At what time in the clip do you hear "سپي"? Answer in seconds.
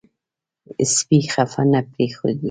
0.95-1.19